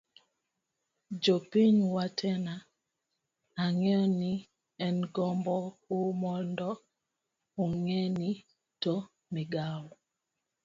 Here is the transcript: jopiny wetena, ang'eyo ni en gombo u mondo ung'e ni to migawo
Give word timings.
jopiny 1.23 1.81
wetena, 1.93 2.55
ang'eyo 3.63 4.01
ni 4.19 4.33
en 4.87 4.97
gombo 5.15 5.57
u 5.95 5.95
mondo 6.21 6.69
ung'e 7.63 8.01
ni 8.19 8.31
to 8.81 8.95
migawo 9.33 9.91